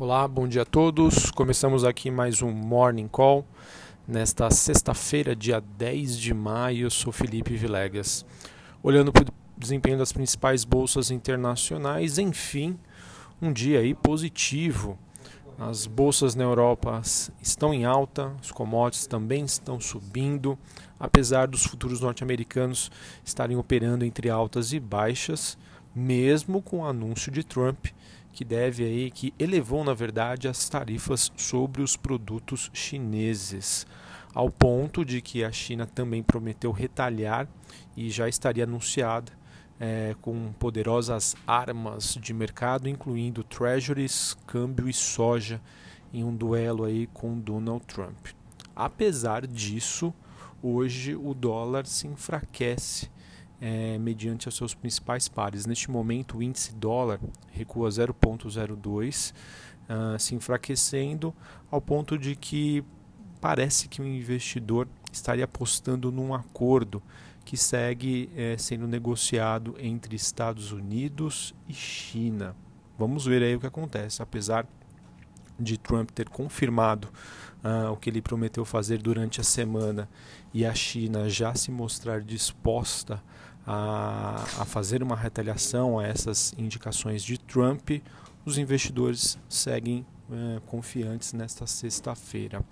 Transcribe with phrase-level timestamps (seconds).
[0.00, 1.30] Olá, bom dia a todos.
[1.30, 3.44] Começamos aqui mais um Morning Call.
[4.08, 8.24] Nesta sexta-feira, dia 10 de maio, eu sou Felipe Vilegas.
[8.82, 12.78] Olhando para o desempenho das principais bolsas internacionais, enfim,
[13.42, 14.98] um dia aí positivo.
[15.58, 17.02] As bolsas na Europa
[17.42, 20.58] estão em alta, os commodities também estão subindo,
[20.98, 22.90] apesar dos futuros norte-americanos
[23.22, 25.58] estarem operando entre altas e baixas,
[25.94, 27.88] mesmo com o anúncio de Trump
[28.32, 33.86] que deve aí que elevou na verdade as tarifas sobre os produtos chineses,
[34.34, 37.48] ao ponto de que a China também prometeu retalhar
[37.96, 39.32] e já estaria anunciada
[39.78, 45.60] é, com poderosas armas de mercado, incluindo treasuries, câmbio e soja,
[46.12, 48.28] em um duelo aí com Donald Trump.
[48.76, 50.12] Apesar disso,
[50.62, 53.10] hoje o dólar se enfraquece
[53.60, 55.66] é, mediante os seus principais pares.
[55.66, 57.20] Neste momento, o índice dólar
[57.52, 59.34] recua 0,02, uh,
[59.88, 61.34] ah, se enfraquecendo
[61.70, 62.84] ao ponto de que
[63.40, 67.02] parece que o investidor estaria apostando num acordo
[67.44, 72.54] que segue é, sendo negociado entre Estados Unidos e China.
[72.98, 74.22] Vamos ver aí o que acontece.
[74.22, 74.66] Apesar
[75.58, 77.08] de Trump ter confirmado
[77.64, 80.08] uh, o que ele prometeu fazer durante a semana
[80.52, 83.22] e a China já se mostrar disposta
[83.72, 87.90] a, a fazer uma retaliação a essas indicações de Trump,
[88.44, 92.64] os investidores seguem uh, confiantes nesta sexta-feira.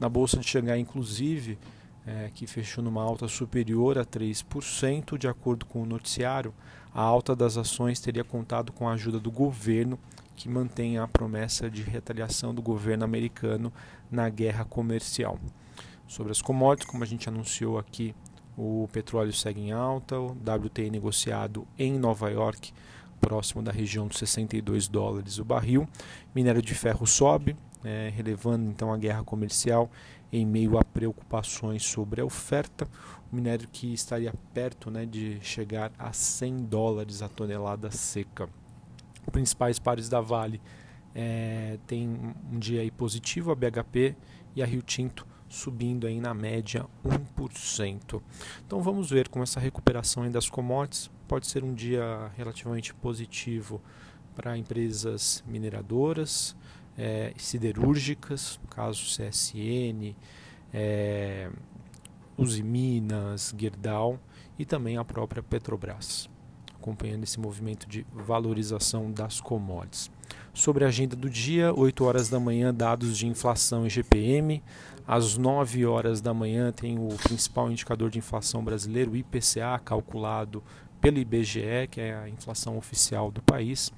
[0.00, 1.58] Na Bolsa de Xangai, inclusive,
[2.06, 6.54] é, que fechou numa alta superior a 3%, de acordo com o noticiário,
[6.94, 9.98] a alta das ações teria contado com a ajuda do governo
[10.36, 13.70] que mantém a promessa de retaliação do governo americano
[14.10, 15.38] na guerra comercial.
[16.06, 18.14] Sobre as commodities, como a gente anunciou aqui,
[18.56, 22.72] o petróleo segue em alta, o WTI negociado em Nova York,
[23.20, 25.88] próximo da região dos 62 dólares o barril.
[26.34, 29.90] Minério de ferro sobe, é, relevando então a guerra comercial
[30.32, 32.88] em meio a preocupações sobre a oferta.
[33.32, 38.48] O minério que estaria perto né, de chegar a 100 dólares a tonelada seca
[39.30, 40.60] principais pares da Vale
[41.14, 42.08] é, tem
[42.52, 44.14] um dia aí positivo, a BHP
[44.54, 48.20] e a Rio Tinto subindo aí na média 1%.
[48.66, 53.80] Então vamos ver com essa recuperação das commodities, pode ser um dia relativamente positivo
[54.34, 56.56] para empresas mineradoras,
[56.96, 60.14] é, siderúrgicas, no caso CSN,
[60.72, 61.50] é,
[62.36, 64.18] Uzi Minas, Gerdau
[64.58, 66.28] e também a própria Petrobras
[66.86, 70.08] acompanhando esse movimento de valorização das commodities.
[70.56, 74.62] Sobre a agenda do dia, 8 horas da manhã, dados de inflação e GPM.
[75.06, 80.64] Às 9 horas da manhã tem o principal indicador de inflação brasileiro, o IPCA, calculado
[80.98, 83.92] pelo IBGE, que é a inflação oficial do país.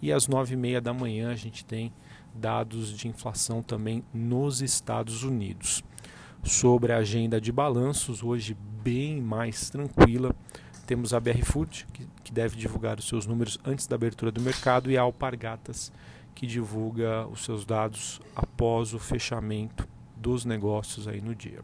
[0.00, 1.92] E às 9 e meia da manhã a gente tem
[2.32, 5.82] dados de inflação também nos Estados Unidos.
[6.44, 10.32] Sobre a agenda de balanços, hoje bem mais tranquila.
[10.86, 14.40] Temos a BR Food, que, que deve divulgar os seus números antes da abertura do
[14.40, 15.92] mercado, e a Alpargatas,
[16.34, 21.60] que divulga os seus dados após o fechamento dos negócios aí no dia.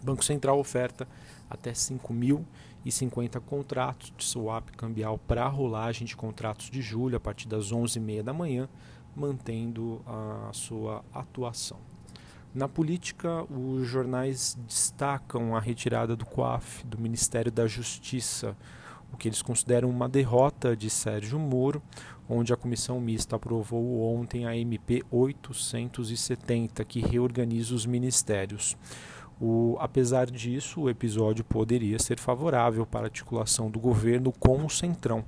[0.00, 1.08] O Banco Central oferta
[1.50, 7.72] até 5.050 contratos de swap cambial para rolagem de contratos de julho a partir das
[7.72, 8.68] 11h30 da manhã,
[9.14, 11.78] mantendo a sua atuação.
[12.56, 18.56] Na política, os jornais destacam a retirada do COAF, do Ministério da Justiça,
[19.12, 21.82] o que eles consideram uma derrota de Sérgio Moro,
[22.26, 28.74] onde a comissão mista aprovou ontem a MP 870, que reorganiza os ministérios.
[29.40, 34.70] O, apesar disso, o episódio poderia ser favorável para a articulação do governo com o
[34.70, 35.24] Centrão,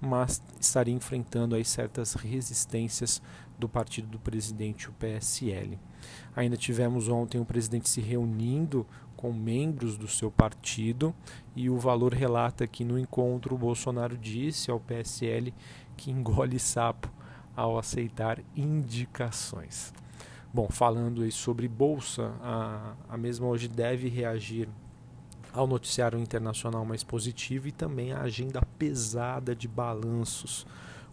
[0.00, 3.22] mas estaria enfrentando aí certas resistências
[3.58, 5.78] do partido do presidente, o PSL.
[6.34, 8.84] Ainda tivemos ontem o presidente se reunindo
[9.16, 11.14] com membros do seu partido
[11.54, 15.54] e o Valor relata que no encontro o Bolsonaro disse ao PSL
[15.96, 17.08] que engole sapo
[17.56, 19.94] ao aceitar indicações.
[20.54, 24.68] Bom, falando sobre bolsa, a, a mesma hoje deve reagir
[25.52, 30.64] ao noticiário internacional mais positivo e também a agenda pesada de balanços,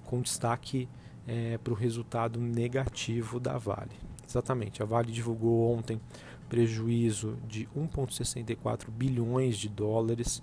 [0.04, 0.88] com destaque
[1.26, 3.96] é, para o resultado negativo da Vale.
[4.30, 6.00] Exatamente, a Vale divulgou ontem
[6.48, 10.40] prejuízo de 1,64 bilhões de dólares,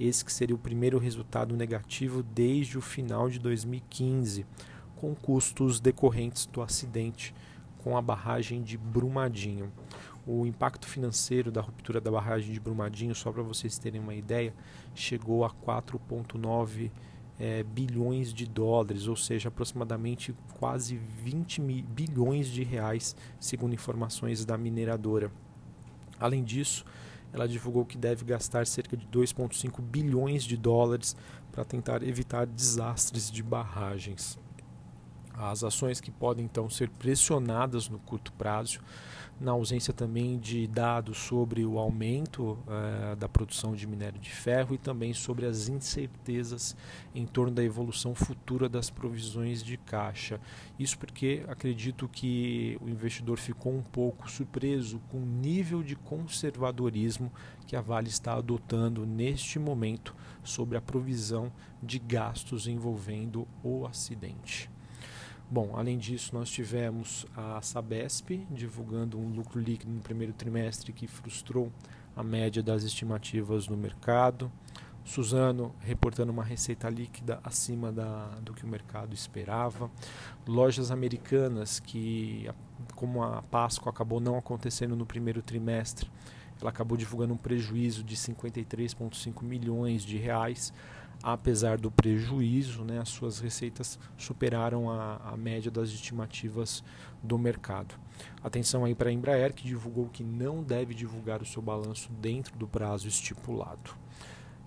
[0.00, 4.44] esse que seria o primeiro resultado negativo desde o final de 2015,
[4.96, 7.32] com custos decorrentes do acidente
[7.82, 9.72] com a barragem de Brumadinho.
[10.26, 14.54] O impacto financeiro da ruptura da barragem de Brumadinho, só para vocês terem uma ideia,
[14.94, 16.90] chegou a 4,9
[17.38, 24.58] é, bilhões de dólares, ou seja, aproximadamente quase 20 bilhões de reais, segundo informações da
[24.58, 25.32] mineradora.
[26.18, 26.84] Além disso,
[27.32, 31.16] ela divulgou que deve gastar cerca de 2,5 bilhões de dólares
[31.50, 34.38] para tentar evitar desastres de barragens.
[35.40, 38.80] As ações que podem então ser pressionadas no curto prazo
[39.40, 44.74] na ausência também de dados sobre o aumento uh, da produção de minério de ferro
[44.74, 46.76] e também sobre as incertezas
[47.14, 50.38] em torno da evolução futura das provisões de caixa.
[50.78, 57.32] Isso porque acredito que o investidor ficou um pouco surpreso com o nível de conservadorismo
[57.66, 60.14] que a Vale está adotando neste momento
[60.44, 61.50] sobre a provisão
[61.82, 64.68] de gastos envolvendo o acidente.
[65.52, 71.08] Bom, além disso, nós tivemos a Sabesp divulgando um lucro líquido no primeiro trimestre que
[71.08, 71.72] frustrou
[72.14, 74.48] a média das estimativas no mercado.
[75.04, 79.90] Suzano reportando uma receita líquida acima da, do que o mercado esperava.
[80.46, 82.48] Lojas americanas que,
[82.94, 86.08] como a Páscoa acabou não acontecendo no primeiro trimestre,
[86.60, 90.72] ela acabou divulgando um prejuízo de 53,5 milhões de reais
[91.22, 96.82] apesar do prejuízo, né, as suas receitas superaram a, a média das estimativas
[97.22, 97.94] do mercado.
[98.42, 102.56] Atenção aí para a Embraer, que divulgou que não deve divulgar o seu balanço dentro
[102.56, 103.90] do prazo estipulado.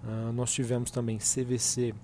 [0.03, 1.95] Uh, nós tivemos também CVC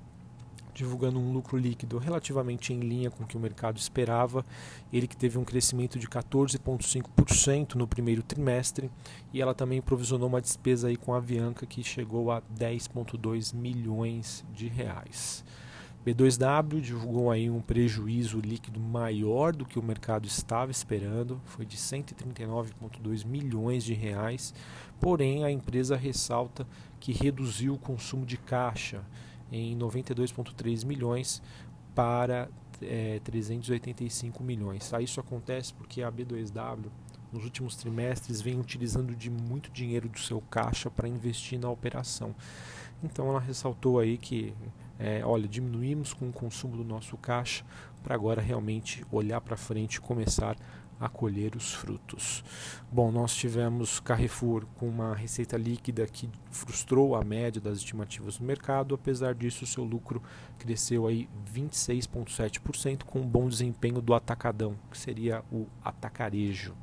[0.80, 4.46] divulgando um lucro líquido relativamente em linha com o que o mercado esperava.
[4.94, 8.90] Ele que teve um crescimento de 14,5% no primeiro trimestre
[9.34, 14.46] e ela também provisionou uma despesa aí com a Avianca que chegou a 10,2 milhões
[14.54, 15.44] de reais.
[16.06, 21.76] B2W divulgou aí um prejuízo líquido maior do que o mercado estava esperando, foi de
[21.76, 24.54] 139,2 milhões de reais.
[24.98, 26.66] Porém, a empresa ressalta
[27.02, 29.04] que reduziu o consumo de caixa
[29.52, 31.42] em 92,3 milhões
[31.96, 32.50] para
[32.82, 34.92] é, 385 milhões.
[35.02, 36.86] Isso acontece porque a B2W
[37.32, 42.36] nos últimos trimestres vem utilizando de muito dinheiro do seu caixa para investir na operação.
[43.04, 44.54] Então ela ressaltou aí que,
[44.98, 47.64] é, olha, diminuímos com o consumo do nosso caixa
[48.04, 50.56] para agora realmente olhar para frente e começar
[51.00, 52.44] a colher os frutos.
[52.92, 58.44] Bom, nós tivemos Carrefour com uma receita líquida que frustrou a média das estimativas do
[58.44, 60.22] mercado, apesar disso seu lucro
[60.58, 66.76] cresceu aí 26,7% com um bom desempenho do atacadão, que seria o atacarejo.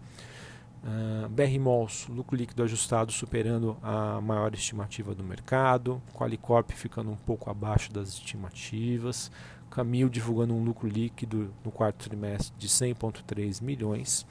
[0.89, 7.17] Ah, BR Malls, lucro líquido ajustado superando a maior estimativa do mercado, Qualicorp ficando um
[7.17, 9.33] pouco abaixo das estimativas,
[9.69, 14.25] Camil divulgando um lucro líquido no quarto trimestre de 100,3 milhões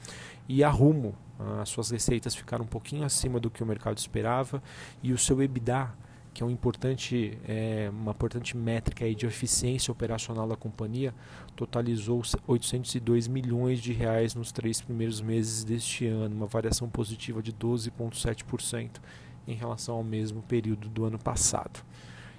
[0.48, 1.14] e a Rumo,
[1.60, 4.62] as suas receitas ficaram um pouquinho acima do que o mercado esperava
[5.02, 5.92] e o seu EBITDA,
[6.36, 11.14] que é, um importante, é uma importante métrica aí de eficiência operacional da companhia,
[11.56, 17.54] totalizou 802 milhões de reais nos três primeiros meses deste ano, uma variação positiva de
[17.54, 19.00] 12,7%
[19.48, 21.82] em relação ao mesmo período do ano passado.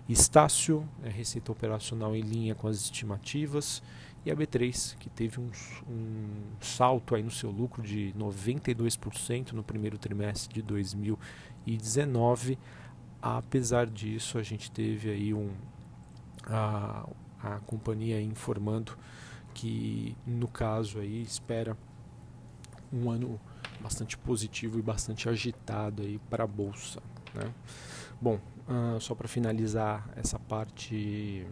[0.07, 3.81] Estácio, é, receita operacional em linha com as estimativas,
[4.23, 5.49] e a B3, que teve um,
[5.89, 6.27] um
[6.61, 12.59] salto aí no seu lucro de 92% no primeiro trimestre de 2019.
[13.22, 15.52] Apesar disso, a gente teve aí um,
[16.46, 17.08] a,
[17.42, 18.98] a companhia informando
[19.54, 21.76] que, no caso, aí, espera
[22.94, 23.40] um ano
[23.81, 27.02] bastante positivo e bastante agitado para a Bolsa.
[27.33, 27.52] Né?
[28.21, 31.45] Bom, uh, só para finalizar essa parte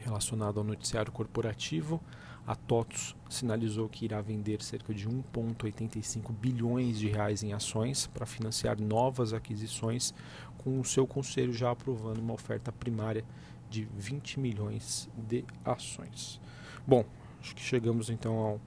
[0.00, 2.00] relacionada ao noticiário corporativo,
[2.48, 8.24] a TOTUS sinalizou que irá vender cerca de 1,85 bilhões de reais em ações para
[8.24, 10.14] financiar novas aquisições,
[10.56, 13.22] com o seu conselho já aprovando uma oferta primária
[13.68, 16.40] de 20 milhões de ações.
[16.86, 17.04] Bom,
[17.38, 18.60] acho que chegamos então ao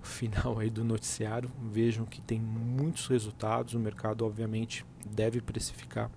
[0.00, 1.50] final aí do noticiário.
[1.60, 3.74] Vejam que tem muitos resultados.
[3.74, 6.08] O mercado, obviamente, deve precificar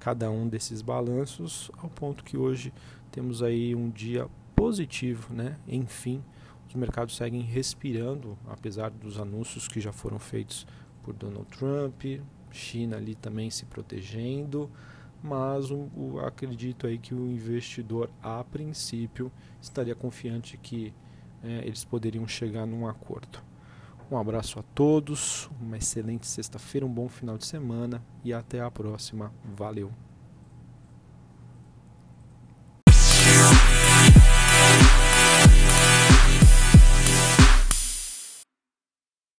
[0.00, 2.72] cada um desses balanços, ao ponto que hoje
[3.10, 4.26] temos aí um dia
[4.56, 5.58] positivo, né?
[5.68, 6.24] Enfim,
[6.72, 10.66] os mercados seguem respirando, apesar dos anúncios que já foram feitos
[11.02, 12.02] por Donald Trump,
[12.50, 14.70] China ali também se protegendo,
[15.22, 20.94] mas o, o, acredito aí que o investidor, a princípio, estaria confiante que
[21.44, 23.38] é, eles poderiam chegar num acordo.
[24.10, 28.70] Um abraço a todos, uma excelente sexta-feira, um bom final de semana e até a
[28.70, 29.30] próxima.
[29.44, 30.11] Valeu!